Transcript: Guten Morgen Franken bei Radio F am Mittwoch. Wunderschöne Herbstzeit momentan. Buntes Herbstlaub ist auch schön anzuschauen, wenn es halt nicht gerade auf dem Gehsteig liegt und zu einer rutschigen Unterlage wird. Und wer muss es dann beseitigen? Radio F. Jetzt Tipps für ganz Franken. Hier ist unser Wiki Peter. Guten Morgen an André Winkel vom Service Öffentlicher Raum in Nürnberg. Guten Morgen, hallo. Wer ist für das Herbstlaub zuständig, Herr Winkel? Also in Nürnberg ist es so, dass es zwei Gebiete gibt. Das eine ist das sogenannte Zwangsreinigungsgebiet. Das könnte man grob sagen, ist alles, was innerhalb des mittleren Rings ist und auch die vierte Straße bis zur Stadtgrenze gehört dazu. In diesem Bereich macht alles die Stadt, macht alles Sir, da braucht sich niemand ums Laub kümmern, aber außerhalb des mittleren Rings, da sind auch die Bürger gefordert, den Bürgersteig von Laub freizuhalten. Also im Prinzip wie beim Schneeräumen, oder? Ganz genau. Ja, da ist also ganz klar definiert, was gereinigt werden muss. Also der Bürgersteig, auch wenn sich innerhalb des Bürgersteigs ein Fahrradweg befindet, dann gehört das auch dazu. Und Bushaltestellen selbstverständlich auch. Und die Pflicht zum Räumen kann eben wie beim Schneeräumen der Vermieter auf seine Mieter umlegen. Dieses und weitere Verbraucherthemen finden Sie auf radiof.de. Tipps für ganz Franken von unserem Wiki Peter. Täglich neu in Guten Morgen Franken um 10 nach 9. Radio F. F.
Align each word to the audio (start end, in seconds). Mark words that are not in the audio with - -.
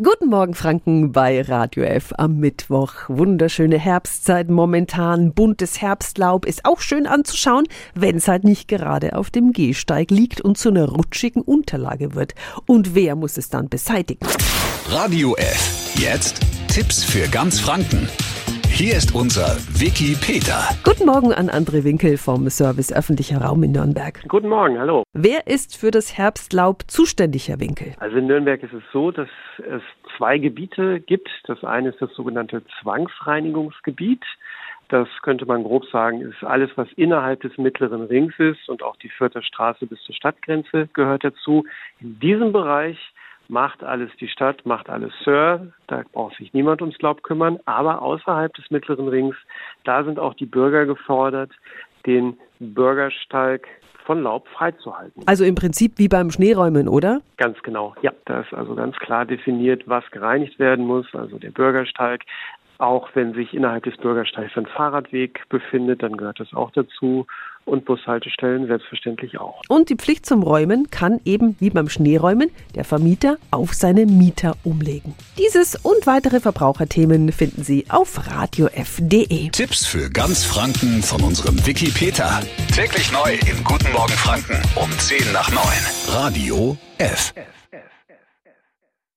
Guten 0.00 0.28
Morgen 0.28 0.54
Franken 0.54 1.10
bei 1.10 1.42
Radio 1.42 1.82
F 1.82 2.14
am 2.18 2.36
Mittwoch. 2.36 2.92
Wunderschöne 3.08 3.80
Herbstzeit 3.80 4.48
momentan. 4.48 5.32
Buntes 5.32 5.82
Herbstlaub 5.82 6.46
ist 6.46 6.64
auch 6.66 6.78
schön 6.80 7.08
anzuschauen, 7.08 7.66
wenn 7.96 8.18
es 8.18 8.28
halt 8.28 8.44
nicht 8.44 8.68
gerade 8.68 9.16
auf 9.16 9.30
dem 9.30 9.52
Gehsteig 9.52 10.12
liegt 10.12 10.40
und 10.40 10.56
zu 10.56 10.68
einer 10.68 10.88
rutschigen 10.88 11.40
Unterlage 11.40 12.14
wird. 12.14 12.36
Und 12.64 12.94
wer 12.94 13.16
muss 13.16 13.38
es 13.38 13.48
dann 13.48 13.68
beseitigen? 13.68 14.24
Radio 14.88 15.34
F. 15.34 15.92
Jetzt 15.96 16.42
Tipps 16.68 17.02
für 17.02 17.26
ganz 17.26 17.58
Franken. 17.58 18.08
Hier 18.78 18.94
ist 18.94 19.12
unser 19.12 19.58
Wiki 19.74 20.14
Peter. 20.14 20.70
Guten 20.84 21.06
Morgen 21.06 21.32
an 21.32 21.50
André 21.50 21.82
Winkel 21.82 22.16
vom 22.16 22.48
Service 22.48 22.92
Öffentlicher 22.92 23.42
Raum 23.42 23.64
in 23.64 23.72
Nürnberg. 23.72 24.22
Guten 24.28 24.48
Morgen, 24.48 24.78
hallo. 24.78 25.02
Wer 25.12 25.48
ist 25.48 25.76
für 25.76 25.90
das 25.90 26.16
Herbstlaub 26.16 26.84
zuständig, 26.86 27.48
Herr 27.48 27.58
Winkel? 27.58 27.94
Also 27.98 28.18
in 28.18 28.28
Nürnberg 28.28 28.62
ist 28.62 28.72
es 28.72 28.84
so, 28.92 29.10
dass 29.10 29.26
es 29.68 29.82
zwei 30.16 30.38
Gebiete 30.38 31.00
gibt. 31.00 31.28
Das 31.48 31.64
eine 31.64 31.88
ist 31.88 32.00
das 32.00 32.14
sogenannte 32.14 32.62
Zwangsreinigungsgebiet. 32.80 34.22
Das 34.90 35.08
könnte 35.22 35.44
man 35.44 35.64
grob 35.64 35.84
sagen, 35.86 36.20
ist 36.20 36.44
alles, 36.44 36.70
was 36.76 36.86
innerhalb 36.94 37.40
des 37.40 37.58
mittleren 37.58 38.02
Rings 38.02 38.34
ist 38.38 38.68
und 38.68 38.84
auch 38.84 38.94
die 38.98 39.10
vierte 39.10 39.42
Straße 39.42 39.86
bis 39.86 40.00
zur 40.04 40.14
Stadtgrenze 40.14 40.88
gehört 40.92 41.24
dazu. 41.24 41.64
In 41.98 42.20
diesem 42.20 42.52
Bereich 42.52 42.96
macht 43.48 43.82
alles 43.82 44.10
die 44.20 44.28
Stadt, 44.28 44.64
macht 44.66 44.88
alles 44.88 45.12
Sir, 45.24 45.72
da 45.86 46.02
braucht 46.12 46.36
sich 46.36 46.52
niemand 46.52 46.82
ums 46.82 47.00
Laub 47.00 47.22
kümmern, 47.22 47.58
aber 47.64 48.02
außerhalb 48.02 48.52
des 48.54 48.70
mittleren 48.70 49.08
Rings, 49.08 49.36
da 49.84 50.04
sind 50.04 50.18
auch 50.18 50.34
die 50.34 50.46
Bürger 50.46 50.86
gefordert, 50.86 51.50
den 52.06 52.38
Bürgersteig 52.60 53.66
von 54.04 54.22
Laub 54.22 54.48
freizuhalten. 54.48 55.22
Also 55.26 55.44
im 55.44 55.54
Prinzip 55.54 55.98
wie 55.98 56.08
beim 56.08 56.30
Schneeräumen, 56.30 56.88
oder? 56.88 57.20
Ganz 57.36 57.62
genau. 57.62 57.94
Ja, 58.00 58.12
da 58.24 58.40
ist 58.40 58.54
also 58.54 58.74
ganz 58.74 58.96
klar 58.96 59.26
definiert, 59.26 59.82
was 59.86 60.10
gereinigt 60.10 60.58
werden 60.58 60.86
muss. 60.86 61.06
Also 61.14 61.38
der 61.38 61.50
Bürgersteig, 61.50 62.22
auch 62.78 63.10
wenn 63.14 63.34
sich 63.34 63.52
innerhalb 63.52 63.84
des 63.84 63.96
Bürgersteigs 63.98 64.56
ein 64.56 64.66
Fahrradweg 64.66 65.46
befindet, 65.50 66.02
dann 66.02 66.16
gehört 66.16 66.40
das 66.40 66.54
auch 66.54 66.70
dazu. 66.70 67.26
Und 67.68 67.84
Bushaltestellen 67.84 68.66
selbstverständlich 68.66 69.38
auch. 69.38 69.60
Und 69.68 69.90
die 69.90 69.96
Pflicht 69.96 70.24
zum 70.24 70.42
Räumen 70.42 70.90
kann 70.90 71.20
eben 71.26 71.54
wie 71.60 71.68
beim 71.68 71.90
Schneeräumen 71.90 72.50
der 72.74 72.84
Vermieter 72.84 73.36
auf 73.50 73.74
seine 73.74 74.06
Mieter 74.06 74.56
umlegen. 74.64 75.14
Dieses 75.38 75.76
und 75.76 76.06
weitere 76.06 76.40
Verbraucherthemen 76.40 77.30
finden 77.30 77.62
Sie 77.62 77.84
auf 77.90 78.26
radiof.de. 78.26 79.50
Tipps 79.50 79.84
für 79.84 80.08
ganz 80.08 80.44
Franken 80.44 81.02
von 81.02 81.22
unserem 81.22 81.64
Wiki 81.66 81.90
Peter. 81.90 82.40
Täglich 82.74 83.12
neu 83.12 83.34
in 83.34 83.62
Guten 83.64 83.92
Morgen 83.92 84.14
Franken 84.14 84.62
um 84.76 84.90
10 84.90 85.32
nach 85.34 85.50
9. 85.50 85.62
Radio 86.08 86.78
F. 86.96 87.34
F. 87.36 87.57